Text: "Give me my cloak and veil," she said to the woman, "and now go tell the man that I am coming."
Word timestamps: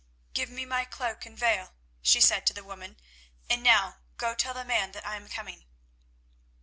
"Give 0.33 0.49
me 0.49 0.65
my 0.65 0.83
cloak 0.85 1.27
and 1.27 1.37
veil," 1.37 1.75
she 2.01 2.19
said 2.19 2.47
to 2.47 2.53
the 2.53 2.63
woman, 2.63 2.97
"and 3.47 3.61
now 3.61 3.97
go 4.17 4.33
tell 4.33 4.55
the 4.55 4.65
man 4.65 4.93
that 4.93 5.05
I 5.05 5.15
am 5.15 5.29
coming." 5.29 5.67